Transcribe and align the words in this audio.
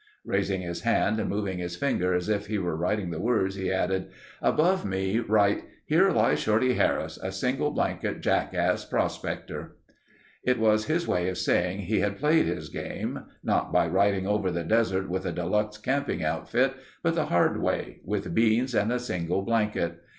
Raising 0.25 0.61
his 0.61 0.81
hand 0.81 1.19
and 1.19 1.29
moving 1.29 1.59
his 1.59 1.75
finger 1.75 2.11
as 2.15 2.27
if 2.27 2.47
he 2.47 2.57
were 2.57 2.75
writing 2.75 3.11
the 3.11 3.19
words, 3.21 3.53
he 3.53 3.71
added: 3.71 4.07
"Above 4.41 4.83
me 4.83 5.19
write, 5.19 5.61
'Here 5.85 6.09
lies 6.09 6.39
Shorty 6.39 6.73
Harris, 6.73 7.19
a 7.21 7.31
single 7.31 7.69
blanket 7.69 8.19
jackass 8.21 8.83
prospector.'" 8.83 9.75
It 10.43 10.57
was 10.57 10.85
his 10.87 11.07
way 11.07 11.29
of 11.29 11.37
saying 11.37 11.81
he 11.81 11.99
had 11.99 12.17
played 12.17 12.47
his 12.47 12.69
game—not 12.69 13.71
by 13.71 13.85
riding 13.85 14.25
over 14.25 14.49
the 14.49 14.63
desert 14.63 15.07
with 15.07 15.23
a 15.27 15.31
deluxe 15.31 15.77
camping 15.77 16.23
outfit, 16.23 16.73
but 17.03 17.13
the 17.13 17.25
hard 17.27 17.61
way—with 17.61 18.33
beans 18.33 18.73
and 18.73 18.91
a 18.91 18.97
single 18.97 19.43
blanket. 19.43 19.99